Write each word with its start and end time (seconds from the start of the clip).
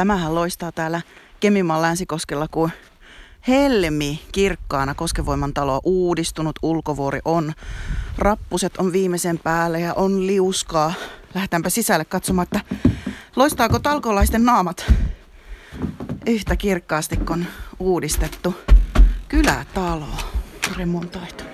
Tämähän 0.00 0.34
loistaa 0.34 0.72
täällä 0.72 1.00
Kemimaan 1.40 1.82
länsikoskella 1.82 2.48
kuin 2.48 2.72
helmi 3.48 4.20
kirkkaana. 4.32 4.94
Koskevoiman 4.94 5.54
talo 5.54 5.80
uudistunut, 5.84 6.58
ulkovuori 6.62 7.20
on. 7.24 7.52
Rappuset 8.18 8.76
on 8.76 8.92
viimeisen 8.92 9.38
päälle 9.38 9.80
ja 9.80 9.94
on 9.94 10.26
liuskaa. 10.26 10.92
Lähdetäänpä 11.34 11.70
sisälle 11.70 12.04
katsomaan, 12.04 12.42
että 12.52 12.60
loistaako 13.36 13.78
talkolaisten 13.78 14.44
naamat 14.44 14.92
yhtä 16.26 16.56
kirkkaasti 16.56 17.16
kun 17.16 17.46
uudistettu 17.78 18.54
kylätalo 19.28 20.08
remontoitu. 20.76 21.49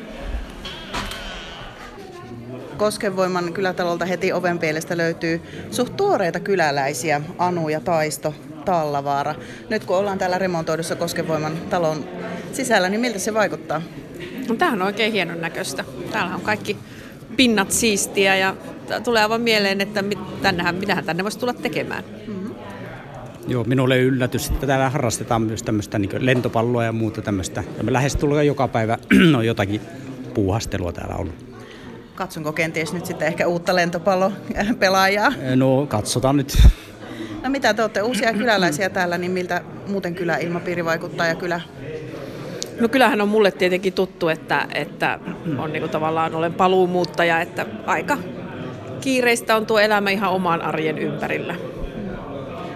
Koskevoiman 2.77 3.53
kylätalolta 3.53 4.05
heti 4.05 4.33
oven 4.33 4.59
pielestä 4.59 4.97
löytyy 4.97 5.41
suht 5.71 5.97
tuoreita 5.97 6.41
kyläläisiä, 6.41 7.21
Anu 7.39 7.69
ja 7.69 7.81
Taisto, 7.81 8.35
Tallavaara. 8.65 9.35
Nyt 9.69 9.85
kun 9.85 9.97
ollaan 9.97 10.19
täällä 10.19 10.39
remontoidussa 10.39 10.97
Koskevoiman 10.97 11.53
talon 11.71 12.05
sisällä, 12.53 12.89
niin 12.89 13.01
miltä 13.01 13.19
se 13.19 13.35
vaikuttaa? 13.35 13.83
No, 14.49 14.55
tämähän 14.55 14.83
on 14.83 14.87
oikein 14.87 15.13
hienon 15.13 15.41
näköistä. 15.41 15.85
Täällä 16.13 16.35
on 16.35 16.41
kaikki 16.41 16.77
pinnat 17.37 17.71
siistiä 17.73 18.37
ja 18.37 18.57
tulee 19.05 19.23
aivan 19.23 19.41
mieleen, 19.41 19.81
että 19.81 20.03
mit, 20.03 20.19
tännehän, 20.43 20.75
mitähän 20.75 21.05
tänne 21.05 21.23
voisi 21.23 21.39
tulla 21.39 21.53
tekemään. 21.53 22.05
Mm-hmm. 22.27 22.55
Joo, 23.49 23.65
minulle 23.65 23.99
yllätys, 23.99 24.51
että 24.51 24.67
täällä 24.67 24.91
harrastetaan 24.91 25.43
myös 25.43 25.63
tämmöistä 25.63 25.99
niin 25.99 26.11
lentopalloa 26.19 26.85
ja 26.85 26.93
muuta 26.93 27.23
tämmöistä. 27.23 27.65
Ja 27.79 27.85
me 27.85 27.93
lähestulkoon 27.93 28.47
joka 28.47 28.69
päivä 28.69 28.99
on 29.37 29.47
jotakin 29.53 29.81
puuhastelua 30.35 30.93
täällä 30.93 31.15
ollut. 31.15 31.46
Katsonko 32.17 32.53
kenties 32.53 32.93
nyt 32.93 33.07
sitten 33.07 33.29
ehkä 33.29 33.47
uutta 33.47 33.77
lentopallopelaajaa? 33.77 35.33
No, 35.55 35.87
katsotaan 35.89 36.37
nyt. 36.37 36.59
No 37.43 37.51
mitä 37.51 37.75
te 37.75 37.83
olette 37.83 38.03
uusia 38.03 38.33
kyläläisiä 38.33 38.91
täällä, 38.91 39.19
niin 39.19 39.33
miltä 39.33 39.61
muuten 39.87 40.15
kylä 40.15 40.37
ilmapiiri 40.37 40.85
vaikuttaa 40.85 41.27
ja 41.27 41.35
kylä? 41.35 41.61
No 42.81 42.89
kyllähän 42.89 43.21
on 43.21 43.29
mulle 43.29 43.51
tietenkin 43.51 43.93
tuttu, 43.93 44.29
että, 44.29 44.67
että 44.75 45.21
on 45.59 45.73
niin 45.73 45.89
tavallaan 45.89 46.35
olen 46.35 46.55
paluumuuttaja, 46.55 47.41
että 47.41 47.67
aika 47.87 48.19
kiireistä 49.01 49.57
on 49.57 49.67
tuo 49.67 49.79
elämä 49.79 50.11
ihan 50.11 50.31
oman 50.31 50.63
arjen 50.63 50.99
ympärillä. 50.99 51.55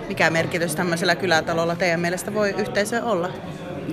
Mikä 0.08 0.30
merkitys 0.30 0.74
tämmöisellä 0.74 1.16
kylätalolla 1.16 1.76
teidän 1.76 2.00
mielestä 2.00 2.34
voi 2.34 2.50
yhteisö 2.50 3.04
olla? 3.04 3.30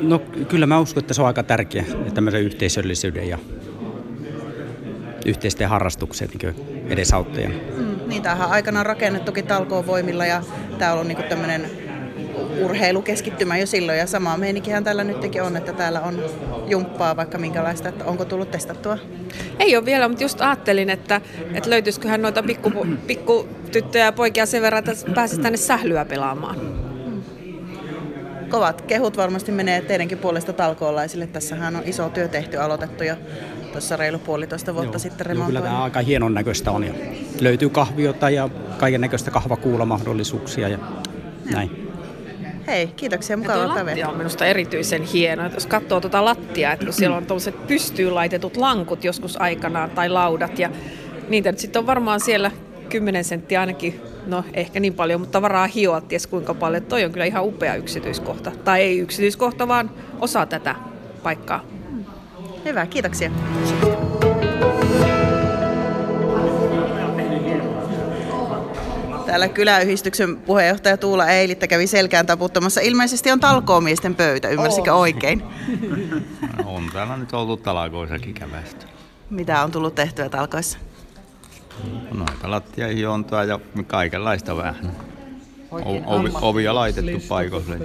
No 0.02 0.20
kyllä 0.20 0.66
mä 0.66 0.80
uskon, 0.80 1.02
että 1.02 1.14
se 1.14 1.22
on 1.22 1.28
aika 1.28 1.44
tärkeä, 1.44 1.86
tämmöisen 2.14 2.42
yhteisöllisyyden 2.42 3.30
ja 3.30 3.38
yhteisten 5.28 5.70
harrastukset 5.70 6.32
niin 6.34 6.56
edesauttajan. 6.90 7.54
Mm, 7.78 8.00
niin, 8.08 8.24
tämähän 8.24 8.50
aikanaan 8.50 8.86
rakennettukin 8.86 9.48
talkoon 9.48 9.88
voimilla 9.88 10.26
ja 10.26 10.44
tämä 10.78 10.94
on 10.94 11.08
niin 11.08 11.24
tämmöinen 11.24 11.70
urheilukeskittymä 12.62 13.58
jo 13.58 13.66
silloin 13.66 13.98
ja 13.98 14.08
sama 14.08 14.38
meininkihän 14.38 14.84
täällä 14.84 15.04
nytkin 15.04 15.44
on, 15.44 15.58
että 15.58 15.74
täällä 15.74 16.02
on 16.02 16.24
jumppaa 16.68 17.16
vaikka 17.16 17.38
minkälaista, 17.38 17.90
että 17.90 18.06
onko 18.06 18.26
tullut 18.26 18.52
testattua? 18.52 18.98
Ei 19.60 19.78
ole 19.78 19.86
vielä, 19.86 20.08
mutta 20.08 20.24
just 20.24 20.42
ajattelin, 20.42 20.90
että, 20.90 21.22
että 21.54 21.70
löytyisiköhän 21.70 22.22
noita 22.22 22.44
pikku, 22.44 22.88
pikku 23.08 23.48
tyttöjä 23.72 24.06
ja 24.06 24.12
poikia 24.12 24.46
sen 24.46 24.62
verran, 24.62 24.80
että 24.80 25.12
pääsisi 25.16 25.42
tänne 25.42 25.58
sählyä 25.58 26.06
pelaamaan. 26.06 26.88
Kovat 28.50 28.82
kehut 28.82 29.18
varmasti 29.18 29.52
menee 29.52 29.82
teidänkin 29.82 30.18
puolesta 30.18 30.54
talkoolaisille. 30.54 31.28
Tässähän 31.28 31.76
on 31.76 31.84
iso 31.86 32.10
työ 32.10 32.28
tehty, 32.28 32.58
aloitettu 32.58 33.04
jo 33.04 33.16
tuossa 33.78 33.98
reilu 33.98 34.20
puolitoista 34.20 34.74
vuotta 34.74 34.94
Joo. 34.94 35.00
sitten 35.00 35.26
remontoin. 35.26 35.54
Joo, 35.54 35.62
kyllä 35.62 35.72
tämä 35.72 35.84
aika 35.84 36.00
hienon 36.00 36.34
näköistä 36.34 36.72
on. 36.72 36.84
Ja 36.84 36.94
löytyy 37.40 37.70
kahviota 37.70 38.30
ja 38.30 38.50
kaiken 38.78 39.02
näköistä 39.02 39.32
kahvakuulamahdollisuuksia 39.32 40.68
ja 40.68 40.78
näin. 41.52 41.92
Hei, 42.68 42.88
kiitoksia. 42.88 43.38
Mukava 43.38 43.74
päivä. 43.74 43.90
Lattia 43.90 44.10
on 44.10 44.18
minusta 44.18 44.46
erityisen 44.46 45.04
hieno. 45.04 45.50
Jos 45.54 45.66
katsoo 45.66 46.02
tuota 46.02 46.26
lattiaa, 46.26 46.74
että 46.74 46.86
kun 46.86 46.94
siellä 46.94 47.18
on 47.18 47.26
tuollaiset 47.26 47.68
pystyyn 47.68 48.16
laitetut 48.16 48.58
lankut 48.58 49.04
joskus 49.04 49.42
aikanaan 49.42 49.90
tai 49.90 50.10
laudat 50.10 50.60
ja 50.60 50.70
niitä 51.30 51.52
nyt 51.52 51.60
sitten 51.60 51.80
on 51.80 51.88
varmaan 51.88 52.20
siellä 52.20 52.52
10 52.90 53.24
senttiä 53.24 53.60
ainakin, 53.60 54.02
no 54.26 54.44
ehkä 54.54 54.80
niin 54.80 54.94
paljon, 54.94 55.20
mutta 55.20 55.42
varaa 55.42 55.68
hioa 55.68 56.02
ties 56.02 56.28
kuinka 56.28 56.54
paljon. 56.54 56.84
Toi 56.84 57.06
on 57.06 57.12
kyllä 57.12 57.26
ihan 57.26 57.46
upea 57.46 57.76
yksityiskohta. 57.76 58.52
Tai 58.64 58.82
ei 58.82 59.00
yksityiskohta, 59.00 59.68
vaan 59.68 59.92
osa 60.20 60.46
tätä 60.46 60.76
paikkaa. 61.24 61.77
Hyvä, 62.68 62.86
kiitoksia. 62.86 63.32
Täällä 69.26 69.48
kyläyhdistyksen 69.48 70.38
puheenjohtaja 70.38 70.98
Tuula 70.98 71.28
Eilittä 71.28 71.68
kävi 71.68 71.88
selkään 71.88 72.26
taputtamassa. 72.26 72.82
Ilmeisesti 72.82 73.32
on 73.32 73.40
talkoomiesten 73.40 74.16
pöytä, 74.16 74.50
ymmärsikö 74.50 74.94
oh. 74.94 75.00
oikein? 75.00 75.44
On 76.66 76.90
täällä 76.94 77.18
nyt 77.18 77.34
ollut 77.34 77.64
talkoissakin 77.64 78.34
kävästä. 78.34 78.86
Mitä 79.30 79.64
on 79.64 79.72
tullut 79.72 79.96
tehtyä 79.96 80.30
talkoissa? 80.30 80.78
Noita 82.12 82.52
lattia 82.52 82.88
hiontaa 82.88 83.44
ja 83.44 83.60
kaikenlaista 83.88 84.58
vähän. 84.58 84.92
Ovi, 85.72 86.32
ovia 86.42 86.76
laitettu 86.76 87.20
paikoille. 87.30 87.78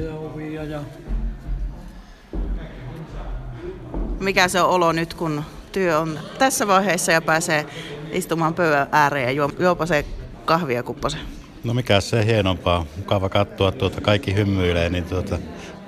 Mikä 4.23 4.49
se 4.49 4.61
on 4.61 4.71
olo 4.71 4.93
nyt, 4.93 5.15
kun 5.15 5.45
työ 5.73 5.99
on 5.99 6.19
tässä 6.39 6.67
vaiheessa 6.67 7.13
ja 7.13 7.23
pääsee 7.23 7.67
istumaan 8.13 8.55
pöydän 8.55 8.87
ääreen 8.93 9.37
ja 9.37 9.49
juopa 9.59 9.87
se 9.87 10.05
kahvia 10.45 10.83
kupposen? 10.83 11.21
No 11.65 11.75
mikä 11.75 12.01
se 12.01 12.27
hienompaa. 12.27 12.87
Mukava 12.97 13.29
katsoa, 13.29 13.73
tuota, 13.73 14.01
kaikki 14.01 14.35
hymyilee, 14.35 14.89
niin 14.89 15.05
tuota, 15.05 15.39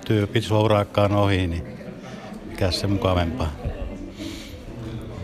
työ 0.07 0.29
urakkaan 0.63 1.13
ohi, 1.13 1.47
niin 1.47 1.65
mikä 2.47 2.71
se 2.71 2.87
mukavempaa. 2.87 3.53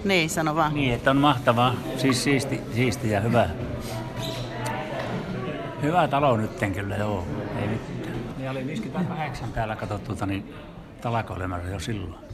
Niin, 0.04 0.30
sano 0.30 0.56
vaan. 0.56 0.74
Niin, 0.74 0.94
että 0.94 1.10
on 1.10 1.16
mahtavaa, 1.16 1.74
siis 1.96 2.24
siisti, 2.24 2.60
siisti 2.74 3.10
ja 3.10 3.20
hyvä. 3.20 3.48
Hyvä 5.82 6.08
talo 6.08 6.36
nyt 6.36 6.50
kyllä, 6.74 6.96
joo. 6.96 7.26
Ei 7.60 7.68
mitään. 7.68 8.14
Ja 8.38 8.50
oli 8.50 8.66
58 8.66 9.52
täällä 9.52 9.76
katsottu, 9.76 10.06
tuota, 10.06 10.26
niin 10.26 10.54
talakoilemassa 11.00 11.68
jo 11.68 11.80
silloin. 11.80 12.30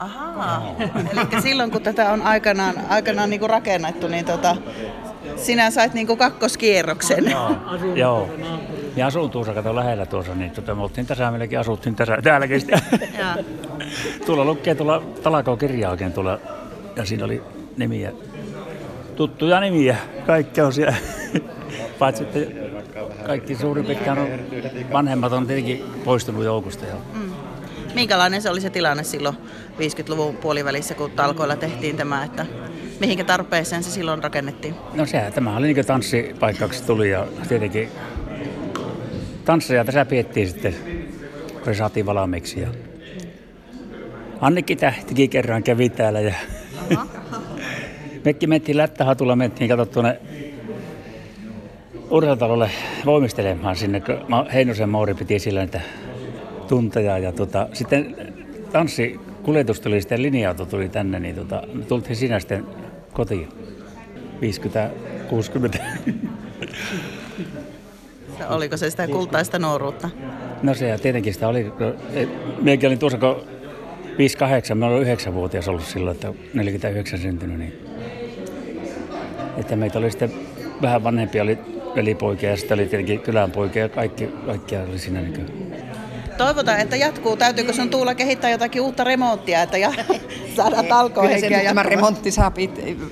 Ahaa, 0.00 0.74
eli 1.12 1.42
silloin 1.42 1.70
kun 1.70 1.82
tätä 1.82 2.12
on 2.12 2.22
aikanaan, 2.22 2.74
aikanaan 2.88 3.30
niin 3.30 3.40
kuin 3.40 3.50
rakennettu, 3.50 4.08
niin 4.08 4.24
tota, 4.24 4.56
sinä 5.36 5.70
sait 5.70 5.94
niin 5.94 6.06
kuin 6.06 6.18
kakkoskierroksen. 6.18 7.30
Joo, 7.30 7.56
joo. 7.94 8.28
Ja 8.96 9.06
asun 9.06 9.30
tuossa, 9.30 9.54
kato 9.54 9.76
lähellä 9.76 10.06
tuossa, 10.06 10.34
niin 10.34 10.50
tota, 10.50 10.74
me 10.74 10.82
oltiin 10.82 11.06
tässä, 11.06 11.30
meilläkin 11.30 11.58
asuttiin 11.58 11.94
tässä, 11.94 12.18
täälläkin 12.22 12.62
tuolla 14.26 14.44
lukee 14.44 14.74
tuolla 14.74 15.02
talakoo 15.22 15.56
kirjaa 15.56 15.90
oikein 15.90 16.12
tuolla, 16.12 16.38
ja 16.96 17.04
siinä 17.04 17.24
oli 17.24 17.42
nimiä, 17.76 18.12
tuttuja 19.16 19.60
nimiä, 19.60 19.96
kaikki 20.26 20.60
on 20.60 20.72
siellä. 20.72 20.94
Paitsi 21.98 22.22
että 22.22 22.38
kaikki 23.26 23.54
suurin 23.54 23.84
pitkään 23.84 24.18
on, 24.18 24.28
vanhemmat 24.92 25.32
on 25.32 25.46
tietenkin 25.46 25.84
poistunut 26.04 26.44
joukosta. 26.44 26.86
Jo. 26.86 26.96
Mm. 27.14 27.29
Minkälainen 27.94 28.42
se 28.42 28.50
oli 28.50 28.60
se 28.60 28.70
tilanne 28.70 29.04
silloin 29.04 29.36
50-luvun 29.78 30.36
puolivälissä, 30.36 30.94
kun 30.94 31.10
talkoilla 31.10 31.56
tehtiin 31.56 31.96
tämä, 31.96 32.24
että 32.24 32.46
mihinkä 33.00 33.24
tarpeeseen 33.24 33.82
se 33.82 33.90
silloin 33.90 34.22
rakennettiin? 34.22 34.74
No 34.94 35.06
sehän, 35.06 35.32
tämä 35.32 35.56
oli 35.56 35.72
niin 35.72 35.86
tanssipaikkaksi 35.86 36.84
tuli 36.84 37.10
ja 37.10 37.26
tietenkin 37.48 37.88
tansseja 39.44 39.84
tässä 39.84 40.04
piettiin 40.04 40.48
sitten, 40.48 40.74
kun 41.52 41.64
se 41.64 41.74
saatiin 41.74 42.06
valmiiksi. 42.06 42.60
Ja 42.60 42.68
Annikki 44.40 44.76
Tähtikin 44.76 45.30
kerran 45.30 45.62
kävi 45.62 45.88
täällä 45.88 46.20
ja 46.20 46.34
mekin 48.24 48.48
mentiin 48.48 48.76
lättähatulla, 48.76 49.36
mentiin 49.36 49.70
kato 49.70 49.86
tuonne 49.86 50.20
urheilutalolle 52.10 52.70
voimistelemaan 53.04 53.76
sinne, 53.76 54.00
kun 54.00 54.46
Heinosen 54.52 54.88
Mauri 54.88 55.14
piti 55.14 55.38
sillä 55.38 55.62
että 55.62 55.80
tunteja. 56.70 57.18
Ja 57.18 57.32
tota, 57.32 57.68
sitten 57.72 58.16
tanssikuljetus 58.72 59.80
tuli 59.80 60.00
sitten 60.00 60.22
linja-auto 60.22 60.66
tuli 60.66 60.88
tänne, 60.88 61.20
niin 61.20 61.34
tota, 61.34 61.62
tultiin 61.88 62.16
siinä 62.16 62.40
sitten 62.40 62.66
kotiin. 63.12 63.48
50-60. 64.40 65.80
Oliko 68.48 68.76
se 68.76 68.90
sitä 68.90 69.06
kultaista 69.06 69.58
nuoruutta? 69.58 70.10
No 70.62 70.74
se 70.74 70.98
tietenkin 71.02 71.34
sitä 71.34 71.48
oli. 71.48 71.72
Minäkin 72.60 72.86
olin 72.86 72.98
tuossa, 72.98 73.18
kun 73.18 73.36
5-8, 74.72 74.74
mä 74.74 74.86
olin 74.86 75.18
9-vuotias 75.18 75.68
ollut 75.68 75.84
silloin, 75.84 76.14
että 76.14 76.32
49 76.54 77.18
syntynyt. 77.18 77.58
Niin. 77.58 77.72
Että 79.56 79.76
meitä 79.76 79.98
oli 79.98 80.10
sitten 80.10 80.32
vähän 80.82 81.04
vanhempia, 81.04 81.42
oli 81.42 81.58
velipoikia 81.96 82.50
ja 82.50 82.56
sitten 82.56 82.78
oli 82.78 82.86
tietenkin 82.86 83.20
kylänpoikia 83.20 83.82
ja 83.82 83.88
kaikki, 83.88 84.28
kaikkia 84.46 84.82
oli 84.82 84.98
siinä 84.98 85.20
niin 85.20 85.79
Toivotaan, 86.40 86.80
että 86.80 86.96
jatkuu. 86.96 87.36
Täytyykö 87.36 87.72
sun 87.72 87.90
Tuula 87.90 88.14
kehittää 88.14 88.50
jotakin 88.50 88.82
uutta 88.82 89.04
remonttia, 89.04 89.62
että 89.62 89.78
ja, 89.78 89.92
saadaan 90.56 91.12
Kyllä 91.12 91.38
se 91.38 91.64
tämä 91.64 91.82
remontti 91.82 92.30
saa 92.30 92.52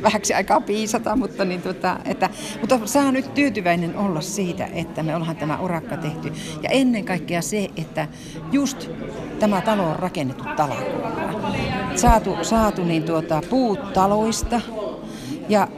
vähäksi 0.03 0.35
aikaa 0.35 0.61
piisata, 0.61 1.17
mutta, 1.17 1.45
niin 1.45 1.63
tuota, 1.63 1.97
että, 2.05 2.31
mutta 2.61 2.81
saa 2.85 3.13
nyt 3.13 3.35
tyytyväinen 3.35 3.97
olla 3.97 4.21
siitä, 4.21 4.69
että 4.73 5.03
me 5.03 5.17
ollaan 5.17 5.37
tämä 5.37 5.59
urakka 5.61 5.97
tehty. 5.97 6.33
Ja 6.63 6.71
ennen 6.71 7.05
kaikkea 7.05 7.43
se, 7.43 7.69
että 7.77 8.09
just 8.53 8.91
tämä 9.39 9.61
talo 9.61 9.83
on 9.83 9.97
rakennettu 9.97 10.45
talakoilla. 10.57 11.13
Saatu, 11.95 12.37
saatu 12.43 12.85
niin 12.85 13.03
tuota, 13.03 13.43
puut 13.51 13.93
taloista 13.93 14.61
ja 15.49 15.69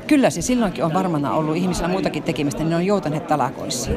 Kyllä 0.00 0.30
se 0.30 0.42
silloinkin 0.42 0.84
on 0.84 0.94
varmana 0.94 1.34
ollut 1.34 1.56
ihmisillä 1.56 1.88
muutakin 1.88 2.22
tekemistä, 2.22 2.60
niin 2.60 2.70
ne 2.70 2.76
on 2.76 2.86
joutaneet 2.86 3.26
talakoissa. 3.26 3.90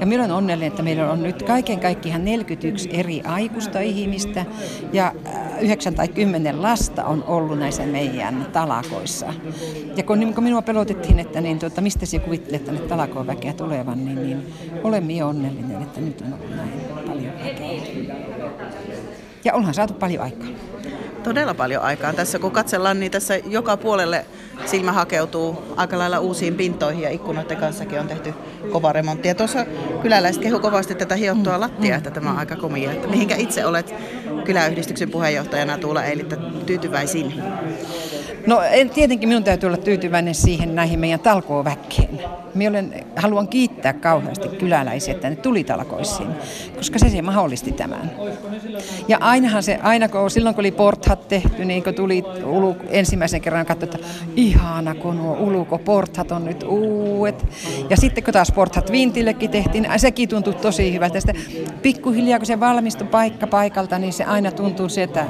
Ja 0.00 0.06
minä 0.06 0.22
olen 0.22 0.34
onnellinen, 0.34 0.68
että 0.68 0.82
meillä 0.82 1.10
on 1.10 1.22
nyt 1.22 1.42
kaiken 1.42 1.80
kaikkiaan 1.80 2.24
41 2.24 2.90
eri 2.92 3.22
aikuista 3.22 3.80
ihmistä 3.80 4.44
ja 4.92 5.12
9 5.60 5.94
tai 5.94 6.08
10 6.08 6.62
lasta 6.62 7.04
on 7.04 7.24
ollut 7.26 7.58
näissä 7.58 7.86
meidän 7.86 8.46
talakoissa. 8.52 9.34
Ja 9.96 10.02
kun, 10.02 10.34
kun 10.34 10.44
minua 10.44 10.62
pelotettiin, 10.62 11.18
että 11.18 11.40
niin, 11.40 11.58
tuota, 11.58 11.80
mistä 11.80 12.06
sinä 12.06 12.24
kuvittelet 12.24 12.64
tänne 12.64 12.80
talakoon 12.80 13.26
väkeä 13.26 13.52
tulevan, 13.52 14.04
niin, 14.04 14.22
niin 14.22 14.52
olen 14.82 15.04
minä 15.04 15.26
onnellinen, 15.26 15.82
että 15.82 16.00
nyt 16.00 16.20
on 16.20 16.32
ollut 16.32 16.56
näin 16.56 16.70
paljon 17.06 17.32
väkeä. 17.44 17.82
Ja 19.44 19.54
onhan 19.54 19.74
saatu 19.74 19.94
paljon 19.94 20.22
aikaa 20.22 20.48
todella 21.22 21.54
paljon 21.54 21.82
aikaa. 21.82 22.12
Tässä 22.12 22.38
kun 22.38 22.50
katsellaan, 22.50 23.00
niin 23.00 23.12
tässä 23.12 23.36
joka 23.36 23.76
puolelle 23.76 24.26
silmä 24.66 24.92
hakeutuu 24.92 25.62
aika 25.76 25.98
lailla 25.98 26.18
uusiin 26.18 26.54
pintoihin 26.54 27.02
ja 27.02 27.10
ikkunoiden 27.10 27.56
kanssakin 27.56 28.00
on 28.00 28.08
tehty 28.08 28.34
kova 28.72 28.92
remontti. 28.92 29.28
Ja 29.28 29.34
tuossa 29.34 29.66
kyläläiset 30.02 30.42
kehu 30.42 30.58
kovasti 30.58 30.94
tätä 30.94 31.14
hiottua 31.14 31.60
lattia, 31.60 31.96
että 31.96 32.10
tämä 32.10 32.30
on 32.30 32.38
aika 32.38 32.56
komia. 32.56 32.92
Että 32.92 33.08
mihinkä 33.08 33.36
itse 33.36 33.66
olet 33.66 33.94
kyläyhdistyksen 34.44 35.10
puheenjohtajana 35.10 35.78
Tuula 35.78 36.04
Eilittä 36.04 36.36
tyytyväisin? 36.66 37.42
No 38.46 38.62
en, 38.62 38.90
tietenkin 38.90 39.28
minun 39.28 39.44
täytyy 39.44 39.66
olla 39.66 39.76
tyytyväinen 39.76 40.34
siihen 40.34 40.74
näihin 40.74 40.98
meidän 40.98 41.20
talkooväkkeen. 41.20 42.20
Minä 42.54 42.70
olen, 42.70 43.04
haluan 43.16 43.48
kiittää 43.48 43.92
kauheasti 43.92 44.48
kyläläisiä, 44.48 45.14
että 45.14 45.30
ne 45.30 45.36
tuli 45.36 45.64
talkoisiin, 45.64 46.28
koska 46.76 46.98
se, 46.98 47.08
se 47.08 47.22
mahdollisti 47.22 47.72
tämän. 47.72 48.10
Ja 49.08 49.18
ainahan 49.20 49.62
se, 49.62 49.78
aina 49.82 50.08
kun, 50.08 50.30
silloin 50.30 50.54
kun 50.54 50.62
oli 50.62 50.70
porthat 50.70 51.28
tehty, 51.28 51.64
niin 51.64 51.84
kun 51.84 51.94
tuli 51.94 52.24
ulu, 52.44 52.76
ensimmäisen 52.88 53.40
kerran 53.40 53.66
katsoa, 53.66 53.84
että 53.84 54.08
ihana 54.36 54.94
kun 54.94 55.16
nuo 55.16 55.36
ulkoporthat 55.40 56.32
on 56.32 56.44
nyt 56.44 56.62
uudet. 56.62 57.46
Ja 57.90 57.96
sitten 57.96 58.24
kun 58.24 58.32
taas 58.32 58.52
porthat 58.52 58.92
vintillekin 58.92 59.50
tehtiin, 59.50 59.88
sekin 59.96 60.28
tuntui 60.28 60.54
tosi 60.54 60.94
hyvältä. 60.94 61.20
Sitten 61.20 61.42
pikkuhiljaa 61.82 62.38
kun 62.38 62.46
se 62.46 62.60
valmistui 62.60 63.06
paikka 63.06 63.46
paikalta, 63.46 63.98
niin 63.98 64.12
se 64.12 64.24
aina 64.24 64.50
tuntuu 64.50 64.88
se, 64.88 65.02
että, 65.02 65.26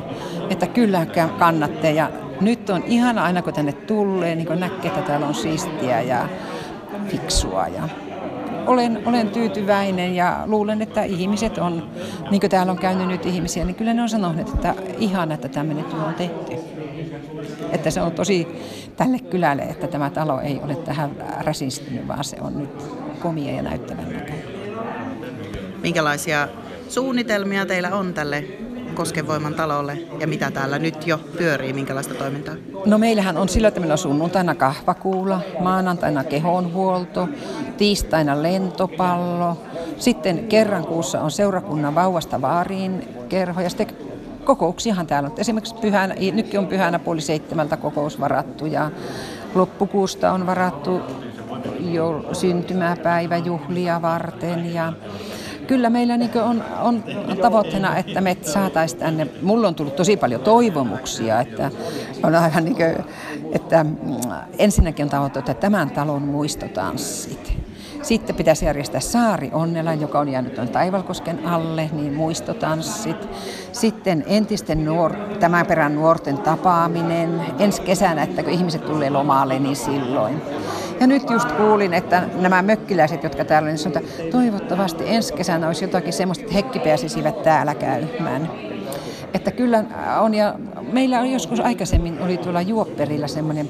että 0.50 0.66
kyllä 0.66 1.06
kannatte. 1.38 1.90
Ja 1.90 2.10
nyt 2.44 2.70
on 2.70 2.84
ihana 2.86 3.24
aina 3.24 3.42
kun 3.42 3.52
tänne 3.52 3.72
tulee, 3.72 4.34
niin 4.34 4.46
kun 4.46 4.60
näkee, 4.60 4.90
että 4.90 5.02
täällä 5.02 5.26
on 5.26 5.34
siistiä 5.34 6.00
ja 6.00 6.28
fiksua. 7.08 7.66
Ja 7.66 7.88
olen, 8.66 9.02
olen 9.06 9.28
tyytyväinen 9.28 10.14
ja 10.14 10.42
luulen, 10.46 10.82
että 10.82 11.02
ihmiset 11.02 11.58
on, 11.58 11.90
niin 12.30 12.40
kuin 12.40 12.50
täällä 12.50 12.72
on 12.72 12.78
käynyt 12.78 13.08
nyt 13.08 13.26
ihmisiä, 13.26 13.64
niin 13.64 13.74
kyllä 13.74 13.94
ne 13.94 14.02
on 14.02 14.08
sanoneet, 14.08 14.48
että 14.48 14.74
ihana, 14.98 15.34
että 15.34 15.48
tämmöinen 15.48 15.84
työ 15.84 16.00
on 16.00 16.14
tehty. 16.14 16.52
Että 17.72 17.90
se 17.90 18.02
on 18.02 18.12
tosi 18.12 18.48
tälle 18.96 19.18
kylälle, 19.18 19.62
että 19.62 19.86
tämä 19.86 20.10
talo 20.10 20.40
ei 20.40 20.60
ole 20.64 20.76
tähän 20.76 21.10
räsistynyt, 21.40 22.08
vaan 22.08 22.24
se 22.24 22.36
on 22.40 22.58
nyt 22.58 22.70
komia 23.20 23.52
ja 23.52 23.62
näyttävän 23.62 24.12
näköinen. 24.12 24.44
Minkälaisia 25.82 26.48
suunnitelmia 26.88 27.66
teillä 27.66 27.94
on 27.94 28.14
tälle 28.14 28.44
Koskevoiman 28.94 29.54
talolle 29.54 29.98
ja 30.20 30.26
mitä 30.26 30.50
täällä 30.50 30.78
nyt 30.78 31.06
jo 31.06 31.20
pyörii, 31.38 31.72
minkälaista 31.72 32.14
toimintaa? 32.14 32.54
No 32.86 32.98
meillähän 32.98 33.36
on 33.36 33.48
sillä, 33.48 33.68
että 33.68 33.80
meillä 33.80 33.92
on 33.92 33.98
sunnuntaina 33.98 34.54
kahvakuula, 34.54 35.40
maanantaina 35.60 36.24
kehonhuolto, 36.24 37.28
tiistaina 37.76 38.42
lentopallo, 38.42 39.58
sitten 39.98 40.48
kerran 40.48 40.86
kuussa 40.86 41.20
on 41.20 41.30
seurakunnan 41.30 41.94
vauvasta 41.94 42.40
vaariin 42.40 43.08
kerho 43.28 43.60
ja 43.60 43.70
sitten 43.70 43.86
kokouksiahan 44.44 45.06
täällä 45.06 45.28
on. 45.28 45.34
Esimerkiksi 45.38 45.74
pyhänä, 45.74 46.14
nytkin 46.32 46.60
on 46.60 46.66
pyhänä 46.66 46.98
puoli 46.98 47.20
seitsemältä 47.20 47.76
kokous 47.76 48.20
varattu 48.20 48.66
ja 48.66 48.90
loppukuusta 49.54 50.32
on 50.32 50.46
varattu 50.46 51.00
jo 51.80 52.24
syntymäpäiväjuhlia 52.32 54.02
varten 54.02 54.74
ja 54.74 54.92
kyllä 55.72 55.90
meillä 55.90 56.16
niin 56.16 56.30
on, 56.42 56.64
on 56.82 57.04
tavoitteena, 57.42 57.96
että 57.96 58.20
me 58.20 58.36
saataisiin 58.42 59.00
tänne. 59.00 59.26
Mulla 59.42 59.68
on 59.68 59.74
tullut 59.74 59.96
tosi 59.96 60.16
paljon 60.16 60.40
toivomuksia, 60.40 61.40
että 61.40 61.70
on 62.22 62.34
aivan 62.34 62.64
niin 62.64 62.76
kuin, 62.76 62.94
että 63.52 63.84
mm, 63.84 63.90
ensinnäkin 64.58 65.04
on 65.04 65.10
tavoite, 65.10 65.38
että 65.38 65.54
tämän 65.54 65.90
talon 65.90 66.22
muistotanssit. 66.22 67.52
Sitten 68.02 68.36
pitäisi 68.36 68.64
järjestää 68.64 69.00
Saari 69.00 69.50
Onnela, 69.52 69.94
joka 69.94 70.20
on 70.20 70.28
jäänyt 70.28 70.54
tuon 70.54 70.68
Taivalkosken 70.68 71.46
alle, 71.46 71.90
niin 71.92 72.14
muistotanssit. 72.14 73.28
Sitten 73.72 74.24
entisten 74.26 74.84
nuor- 74.84 75.38
tämän 75.40 75.66
perän 75.66 75.94
nuorten 75.94 76.38
tapaaminen. 76.38 77.40
Ensi 77.58 77.82
kesänä, 77.82 78.22
että 78.22 78.42
kun 78.42 78.52
ihmiset 78.52 78.86
tulee 78.86 79.10
lomalle, 79.10 79.58
niin 79.58 79.76
silloin. 79.76 80.42
Ja 81.02 81.06
nyt 81.06 81.30
just 81.30 81.52
kuulin, 81.52 81.94
että 81.94 82.22
nämä 82.40 82.62
mökkiläiset, 82.62 83.22
jotka 83.22 83.44
täällä 83.44 83.68
niin 83.68 83.78
sanotaan, 83.78 84.04
että 84.04 84.22
toivottavasti 84.30 85.04
ensi 85.06 85.34
kesänä 85.34 85.66
olisi 85.66 85.84
jotakin 85.84 86.12
semmoista, 86.12 86.42
että 86.42 86.54
hekki 86.54 86.78
pääsisivät 86.78 87.42
täällä 87.42 87.74
käymään. 87.74 88.50
Että 89.34 89.50
kyllä 89.50 89.84
on, 90.20 90.34
ja 90.34 90.54
meillä 90.92 91.20
on 91.20 91.30
joskus 91.30 91.60
aikaisemmin, 91.60 92.20
oli 92.20 92.36
tuolla 92.36 92.62
Juopperilla 92.62 93.28
semmoinen 93.28 93.68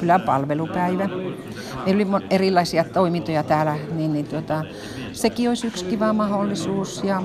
kylän 0.00 0.20
palvelupäivä. 0.20 1.08
Meillä 1.86 2.16
oli 2.16 2.26
erilaisia 2.30 2.84
toimintoja 2.84 3.42
täällä, 3.42 3.76
niin, 3.92 4.12
niin 4.12 4.26
tuota, 4.26 4.64
sekin 5.12 5.48
olisi 5.48 5.66
yksi 5.66 5.84
kiva 5.84 6.12
mahdollisuus. 6.12 7.04
Ja 7.04 7.22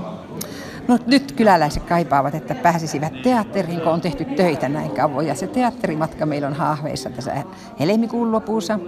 No 0.89 0.97
nyt 1.05 1.31
kyläläiset 1.31 1.83
kaipaavat, 1.83 2.35
että 2.35 2.55
pääsisivät 2.55 3.21
teatteriin, 3.21 3.81
kun 3.81 3.91
on 3.91 4.01
tehty 4.01 4.25
töitä 4.25 4.69
näin 4.69 4.91
kauan. 4.91 5.27
Ja 5.27 5.35
se 5.35 5.47
teatterimatka 5.47 6.25
meillä 6.25 6.47
on 6.47 6.53
haahveissa 6.53 7.09
tässä 7.09 7.43
helmikuun 7.79 8.31
lopussa. 8.31 8.79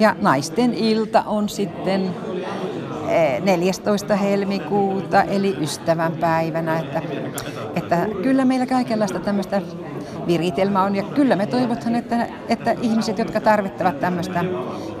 Ja 0.00 0.16
naisten 0.20 0.74
ilta 0.74 1.22
on 1.26 1.48
sitten 1.48 2.14
14. 3.44 4.14
Eh, 4.14 4.20
helmikuuta, 4.20 5.22
eli 5.22 5.56
ystävänpäivänä. 5.60 6.78
Että, 6.78 7.02
että 7.76 8.08
kyllä 8.22 8.44
meillä 8.44 8.66
kaikenlaista 8.66 9.18
tämmöistä 9.18 9.62
viritelmä 10.26 10.82
on. 10.82 10.96
Ja 10.96 11.02
kyllä 11.02 11.36
me 11.36 11.46
toivotaan, 11.46 11.94
että, 11.94 12.26
että 12.48 12.74
ihmiset, 12.82 13.18
jotka 13.18 13.40
tarvittavat 13.40 14.00
tämmöistä 14.00 14.44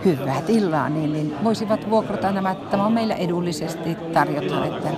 hyvää 0.04 0.42
tilaa, 0.42 0.88
niin, 0.88 1.12
niin 1.12 1.34
voisivat 1.44 1.90
vuokrata 1.90 2.32
nämä. 2.32 2.54
Tämä 2.54 2.86
on 2.86 2.92
meillä 2.92 3.14
edullisesti 3.14 3.94
tarjotaan. 4.12 4.68
Että, 4.68 4.88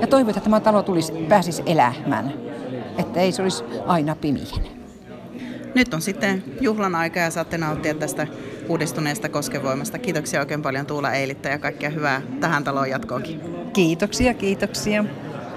ja 0.00 0.06
toivotaan, 0.06 0.38
että 0.38 0.40
tämä 0.40 0.60
talo 0.60 0.82
tulisi, 0.82 1.12
pääsisi 1.12 1.62
elämään, 1.66 2.32
että 2.98 3.20
ei 3.20 3.32
se 3.32 3.42
olisi 3.42 3.64
aina 3.86 4.16
piminen. 4.16 4.80
Nyt 5.74 5.94
on 5.94 6.02
sitten 6.02 6.44
juhlan 6.60 6.94
aika 6.94 7.20
ja 7.20 7.30
saatte 7.30 7.58
nauttia 7.58 7.94
tästä 7.94 8.26
uudistuneesta 8.68 9.28
koskevoimasta. 9.28 9.98
Kiitoksia 9.98 10.40
oikein 10.40 10.62
paljon 10.62 10.86
Tuula 10.86 11.12
Eilittä 11.12 11.48
ja 11.48 11.58
kaikkea 11.58 11.90
hyvää 11.90 12.22
tähän 12.40 12.64
taloon 12.64 12.90
jatkoonkin. 12.90 13.40
Kiitoksia, 13.72 14.34
kiitoksia. 14.34 15.04